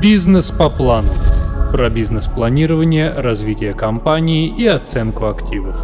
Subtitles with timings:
[0.00, 1.08] Бизнес по плану.
[1.72, 5.74] Про бизнес-планирование, развитие компании и оценку активов.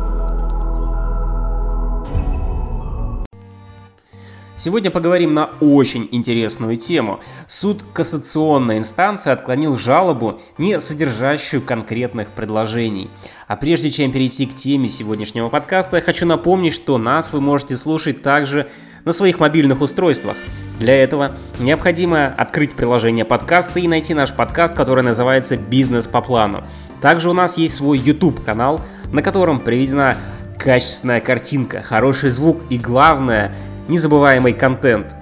[4.57, 7.19] Сегодня поговорим на очень интересную тему.
[7.49, 13.11] Суд кассационной инстанции отклонил жалобу, не содержащую конкретных предложений.
[13.49, 17.77] А прежде чем перейти к теме сегодняшнего подкаста, я хочу напомнить, что нас вы можете
[17.77, 18.71] слушать также
[19.05, 20.37] на своих мобильных устройствах.
[20.79, 26.65] Для этого необходимо открыть приложение подкаста и найти наш подкаст, который называется «Бизнес по плану».
[27.01, 28.81] Также у нас есть свой YouTube-канал,
[29.13, 30.17] на котором приведена
[30.59, 33.55] качественная картинка, хороший звук и, главное,
[33.89, 35.15] незабываемый контент.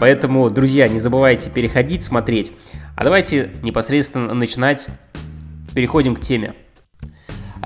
[0.00, 2.52] Поэтому, друзья, не забывайте переходить, смотреть.
[2.96, 4.88] А давайте непосредственно начинать.
[5.74, 6.54] Переходим к теме.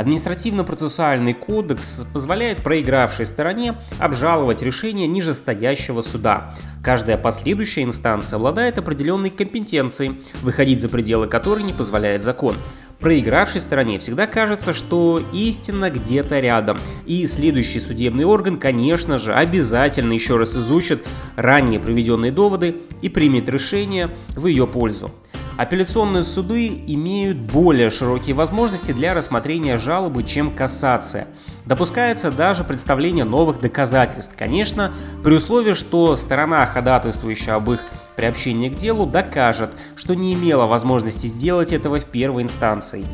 [0.00, 6.54] Административно-процессуальный кодекс позволяет проигравшей стороне обжаловать решение нижестоящего суда.
[6.82, 12.56] Каждая последующая инстанция обладает определенной компетенцией, выходить за пределы которой не позволяет закон.
[12.98, 20.14] Проигравшей стороне всегда кажется, что истина где-то рядом, и следующий судебный орган, конечно же, обязательно
[20.14, 21.04] еще раз изучит
[21.36, 25.12] ранее проведенные доводы и примет решение в ее пользу.
[25.60, 31.26] Апелляционные суды имеют более широкие возможности для рассмотрения жалобы, чем кассация.
[31.66, 34.90] Допускается даже представление новых доказательств, конечно,
[35.22, 37.80] при условии, что сторона, ходатайствующая об их
[38.16, 43.04] приобщении к делу, докажет, что не имела возможности сделать этого в первой инстанции.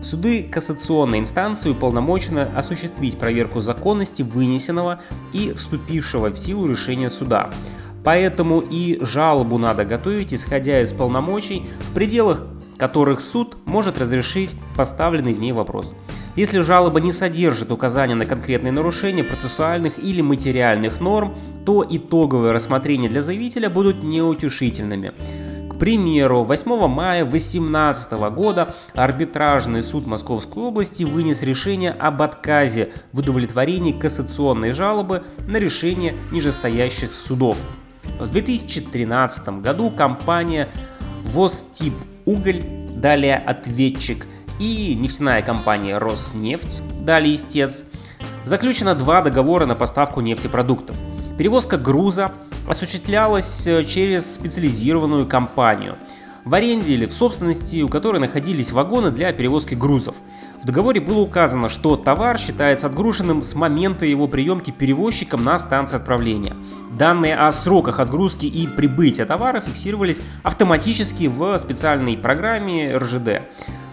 [0.00, 5.00] Суды кассационной инстанции уполномочены осуществить проверку законности вынесенного
[5.32, 7.50] и вступившего в силу решения суда.
[8.06, 12.44] Поэтому и жалобу надо готовить, исходя из полномочий, в пределах
[12.78, 15.92] которых суд может разрешить поставленный в ней вопрос.
[16.36, 23.10] Если жалоба не содержит указания на конкретные нарушения процессуальных или материальных норм, то итоговое рассмотрение
[23.10, 25.12] для заявителя будут неутешительными.
[25.68, 33.18] К примеру, 8 мая 2018 года арбитражный суд Московской области вынес решение об отказе в
[33.18, 37.56] удовлетворении кассационной жалобы на решение нижестоящих судов.
[38.18, 40.68] В 2013 году компания
[41.22, 41.94] Востип
[42.24, 42.62] Уголь,
[42.96, 44.26] далее ответчик,
[44.58, 47.84] и нефтяная компания Роснефть, далее истец,
[48.44, 50.96] заключено два договора на поставку нефтепродуктов.
[51.36, 52.32] Перевозка груза
[52.66, 55.96] осуществлялась э, через специализированную компанию–
[56.46, 60.14] в аренде или в собственности, у которой находились вагоны для перевозки грузов.
[60.66, 65.94] В договоре было указано, что товар считается отгруженным с момента его приемки перевозчиком на станции
[65.94, 66.56] отправления.
[66.90, 73.42] Данные о сроках отгрузки и прибытия товара фиксировались автоматически в специальной программе РЖД.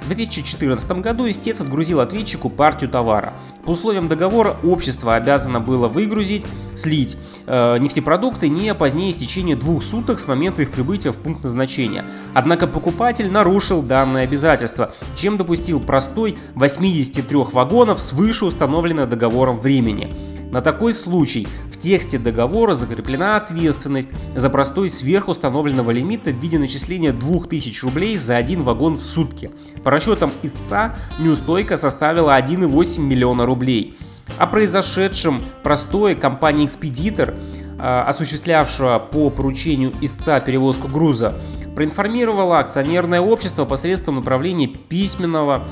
[0.03, 3.33] В 2014 году истец отгрузил ответчику партию товара.
[3.63, 7.15] По условиям договора общество обязано было выгрузить, слить
[7.47, 12.03] э, нефтепродукты не позднее истечения двух суток с момента их прибытия в пункт назначения.
[12.33, 20.11] Однако покупатель нарушил данное обязательство, чем допустил простой 83 вагонов свыше установленного договором времени.
[20.53, 27.11] На такой случай в тексте договора закреплена ответственность за простой сверхустановленного лимита в виде начисления
[27.11, 29.49] 2000 рублей за один вагон в сутки.
[29.83, 33.97] По расчетам истца, неустойка составила 1,8 миллиона рублей.
[34.37, 37.33] О произошедшем простой компания «Экспедитор»,
[37.79, 41.33] а, осуществлявшего по поручению истца перевозку груза,
[41.75, 45.63] проинформировала акционерное общество посредством направления письменного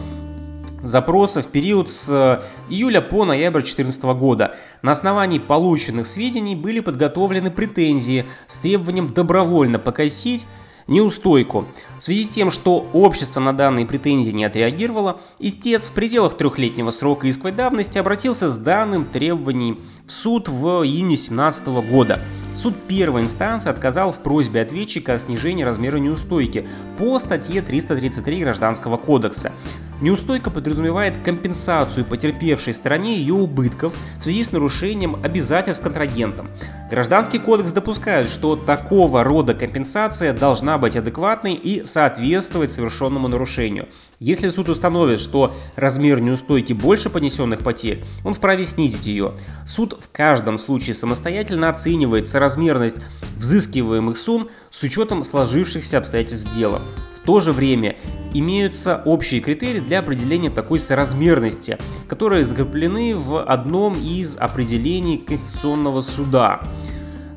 [0.83, 4.55] запроса в период с э, июля по ноябрь 2014 года.
[4.81, 10.47] На основании полученных сведений были подготовлены претензии с требованием добровольно погасить
[10.87, 11.65] неустойку.
[11.97, 16.91] В связи с тем, что общество на данные претензии не отреагировало, истец в пределах трехлетнего
[16.91, 22.19] срока исковой давности обратился с данным требованием в суд в июне 2017 года.
[22.55, 26.67] Суд первой инстанции отказал в просьбе ответчика о снижении размера неустойки
[26.97, 29.53] по статье 333 Гражданского кодекса.
[30.01, 36.49] Неустойка подразумевает компенсацию потерпевшей стороне ее убытков в связи с нарушением обязательств контрагентом.
[36.89, 43.87] Гражданский кодекс допускает, что такого рода компенсация должна быть адекватной и соответствовать совершенному нарушению.
[44.19, 49.33] Если суд установит, что размер неустойки больше понесенных потерь, он вправе снизить ее.
[49.67, 52.97] Суд в каждом случае самостоятельно оценивает соразмерность
[53.37, 56.81] взыскиваемых сумм с учетом сложившихся обстоятельств дела.
[57.21, 57.95] В то же время
[58.33, 61.77] имеются общие критерии для определения такой соразмерности,
[62.07, 66.61] которые закреплены в одном из определений Конституционного суда.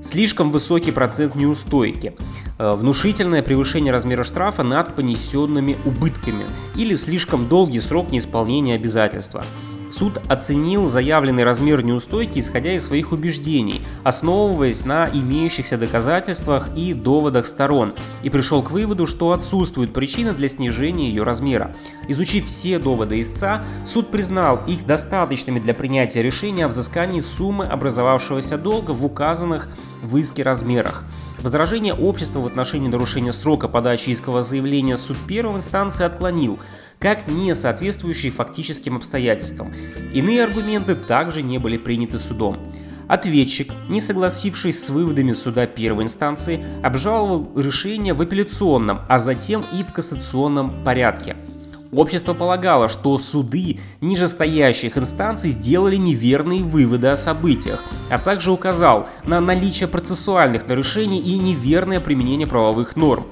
[0.02, 2.14] Слишком высокий процент неустойки,
[2.58, 6.44] э, внушительное превышение размера штрафа над понесенными убытками
[6.76, 9.44] или слишком долгий срок неисполнения обязательства.
[9.94, 17.46] Суд оценил заявленный размер неустойки, исходя из своих убеждений, основываясь на имеющихся доказательствах и доводах
[17.46, 21.74] сторон, и пришел к выводу, что отсутствуют причины для снижения ее размера.
[22.08, 28.58] Изучив все доводы истца, суд признал их достаточными для принятия решения о взыскании суммы образовавшегося
[28.58, 29.68] долга в указанных
[30.02, 31.04] в иске размерах.
[31.44, 36.58] Возражение общества в отношении нарушения срока подачи искового заявления суд первой инстанции отклонил,
[36.98, 39.74] как не соответствующие фактическим обстоятельствам.
[40.14, 42.72] Иные аргументы также не были приняты судом.
[43.08, 49.82] Ответчик, не согласившись с выводами суда первой инстанции, обжаловал решение в апелляционном, а затем и
[49.82, 51.36] в кассационном порядке.
[51.94, 59.40] Общество полагало, что суды нижестоящих инстанций сделали неверные выводы о событиях, а также указал на
[59.40, 63.26] наличие процессуальных нарушений и неверное применение правовых норм.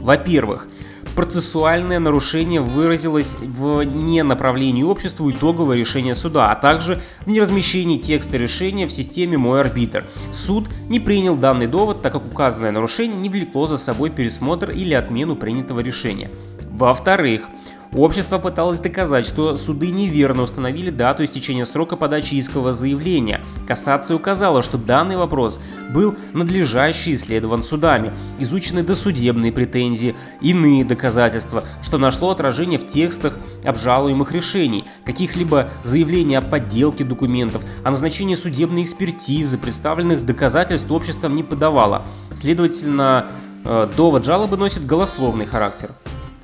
[0.00, 0.68] Во-первых,
[1.14, 8.86] процессуальное нарушение выразилось в ненаправлении обществу итогового решения суда, а также в неразмещении текста решения
[8.86, 10.04] в системе «Мой арбитр».
[10.32, 14.92] Суд не принял данный довод, так как указанное нарушение не влекло за собой пересмотр или
[14.92, 16.30] отмену принятого решения.
[16.70, 17.48] Во-вторых,
[17.94, 23.40] Общество пыталось доказать, что суды неверно установили дату истечения срока подачи искового заявления.
[23.66, 25.60] Кассация указала, что данный вопрос
[25.92, 34.32] был надлежаще исследован судами, изучены досудебные претензии, иные доказательства, что нашло отражение в текстах обжалуемых
[34.32, 42.02] решений, каких-либо заявлений о подделке документов, о назначении судебной экспертизы, представленных доказательств обществом не подавало.
[42.34, 43.26] Следовательно,
[43.64, 45.92] э, довод жалобы носит голословный характер.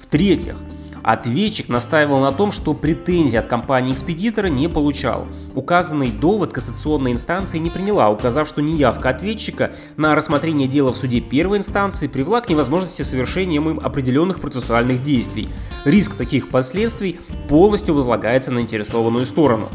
[0.00, 0.56] В-третьих,
[1.02, 5.26] Ответчик настаивал на том, что претензий от компании-экспедитора не получал.
[5.54, 11.20] Указанный довод кассационная инстанция не приняла, указав, что неявка ответчика на рассмотрение дела в суде
[11.20, 15.48] первой инстанции привела к невозможности совершения им определенных процессуальных действий.
[15.84, 19.70] Риск таких последствий полностью возлагается на интересованную сторону.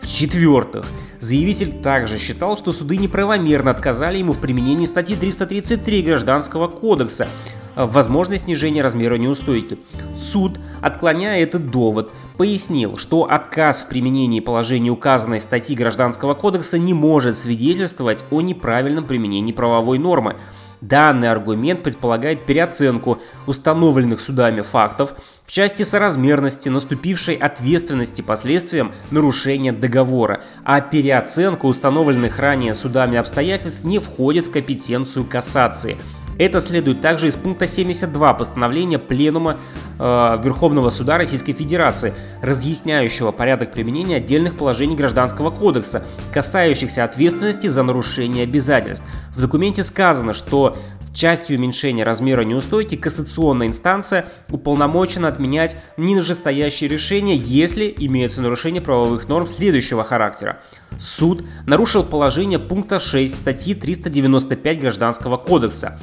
[0.00, 0.86] В-четвертых,
[1.20, 7.28] заявитель также считал, что суды неправомерно отказали ему в применении статьи 333 Гражданского кодекса,
[7.76, 9.78] Э, возможность снижения размера неустойки.
[10.14, 16.94] Суд, отклоняя этот довод, пояснил, что отказ в применении положений указанной статьи Гражданского кодекса не
[16.94, 20.36] может свидетельствовать о неправильном применении правовой нормы.
[20.80, 25.12] Данный аргумент предполагает переоценку установленных судами фактов
[25.44, 33.98] в части соразмерности наступившей ответственности последствиям нарушения договора, а переоценка установленных ранее судами обстоятельств не
[33.98, 35.98] входит в компетенцию кассации–
[36.40, 39.60] это следует также из пункта 72 постановления Пленума
[39.98, 46.02] э, Верховного Суда Российской Федерации, разъясняющего порядок применения отдельных положений Гражданского кодекса,
[46.32, 49.04] касающихся ответственности за нарушение обязательств.
[49.36, 57.34] В документе сказано, что в части уменьшения размера неустойки кассационная инстанция уполномочена отменять нижестоящие решения,
[57.34, 60.60] если имеются нарушения правовых норм следующего характера.
[60.98, 65.98] Суд нарушил положение пункта 6 статьи 395 Гражданского кодекса.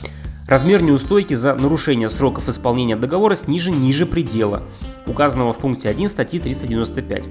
[0.48, 4.64] Размер неустойки за нарушение сроков исполнения договора снижен ниже предела,
[5.06, 7.28] указанного в пункте 1 статьи 395.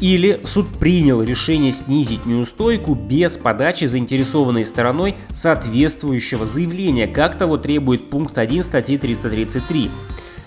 [0.00, 8.08] Или суд принял решение снизить неустойку без подачи заинтересованной стороной соответствующего заявления, как того требует
[8.08, 9.90] пункт 1 статьи 333.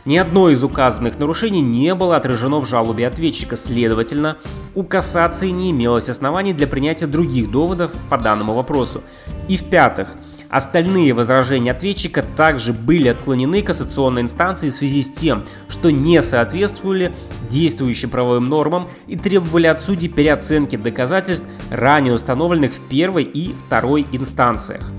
[0.05, 4.37] Ни одно из указанных нарушений не было отражено в жалобе ответчика, следовательно,
[4.75, 9.03] у кассации не имелось оснований для принятия других доводов по данному вопросу.
[9.49, 10.15] И в-пятых,
[10.51, 17.15] Остальные возражения ответчика также были отклонены кассационной инстанцией в связи с тем, что не соответствовали
[17.49, 24.05] действующим правовым нормам и требовали от судей переоценки доказательств, ранее установленных в первой и второй
[24.11, 24.91] инстанциях.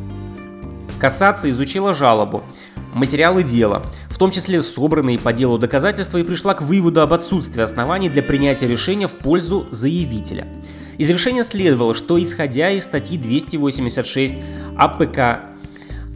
[0.99, 2.45] Кассация изучила жалобу,
[2.95, 7.61] материалы дела, в том числе собранные по делу доказательства и пришла к выводу об отсутствии
[7.61, 10.47] оснований для принятия решения в пользу заявителя.
[10.99, 14.35] Из решения следовало, что исходя из статьи 286
[14.77, 15.41] АПК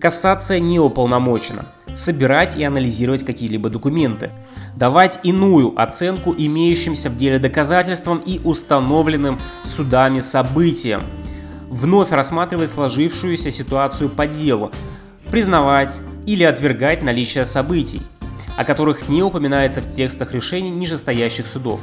[0.00, 1.66] кассация не уполномочена
[1.96, 4.30] собирать и анализировать какие-либо документы,
[4.76, 11.02] давать иную оценку имеющимся в деле доказательствам и установленным судами событиям,
[11.70, 14.70] вновь рассматривать сложившуюся ситуацию по делу,
[15.30, 18.02] признавать или отвергать наличие событий,
[18.56, 21.80] о которых не упоминается в текстах решений нижестоящих судов,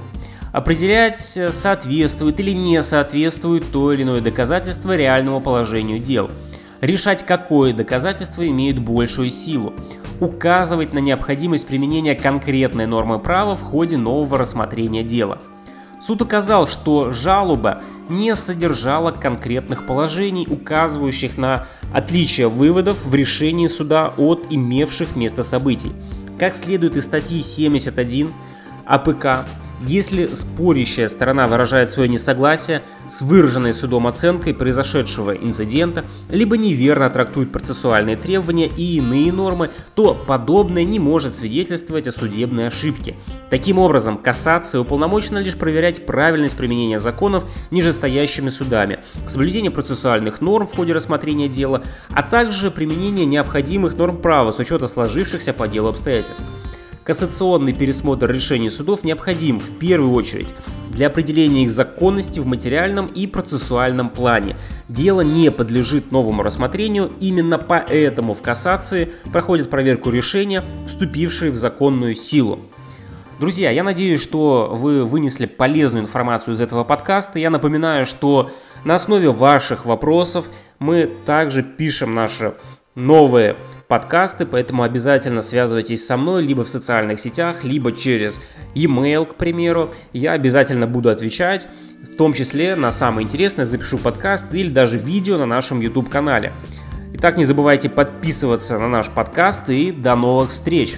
[0.54, 6.32] определять, соответствует или не соответствует то или иное доказательство реальному положению дел–
[6.84, 9.74] решать, какое доказательство имеет большую силу,
[10.20, 15.40] указывать на необходимость применения конкретной нормы права в ходе нового рассмотрения дела.
[16.02, 24.14] Суд указал, что жалоба не содержала конкретных положений, указывающих на отличие выводов в решении суда
[24.18, 25.94] от имевших место событий.
[26.38, 28.34] Как следует из статьи 71
[28.86, 29.46] АПК,
[29.86, 37.52] Если спорящая сторона выражает свое несогласие с выраженной судом оценкой произошедшего инцидента, либо неверно трактует
[37.52, 43.16] процессуальные требования и иные нормы, то подобное не может свидетельствовать о судебной ошибке.
[43.50, 50.76] Таким образом, кассация уполномочена лишь проверять правильность применения законов нижестоящими судами, соблюдение процессуальных норм в
[50.76, 56.46] ходе рассмотрения дела, а также применение необходимых норм права с учета сложившихся по делу обстоятельств.
[57.04, 60.56] Кассационный пересмотр решений судов необходим в первую очередь
[60.90, 64.56] для определения их законности в материальном и процессуальном плане.
[64.88, 72.16] Дело не подлежит новому рассмотрению, именно поэтому в кассации проходит проверку решения, вступившие в законную
[72.16, 72.60] силу.
[73.38, 77.38] Друзья, я надеюсь, что вы вынесли полезную информацию из этого подкаста.
[77.38, 78.50] Я напоминаю, что
[78.86, 80.48] на основе ваших вопросов
[80.80, 82.54] мы также пишем наши
[82.96, 83.58] новые
[83.94, 88.42] подкасты, поэтому обязательно связывайтесь со мной либо в социальных сетях, либо через
[88.74, 89.94] e-mail, к примеру.
[90.14, 91.68] Я обязательно буду отвечать,
[92.12, 96.54] в том числе на самое интересное запишу подкаст или даже видео на нашем YouTube-канале.
[97.14, 100.96] Итак, не забывайте подписываться на наш подкаст и до новых встреч!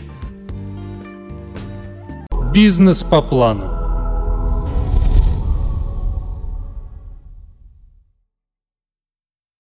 [2.54, 3.75] Бизнес по плану.